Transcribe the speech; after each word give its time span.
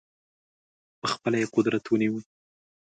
په 0.99 1.07
خپله 1.13 1.37
یې 1.41 1.51
قدرت 1.55 1.83
ونیوی. 1.87 2.21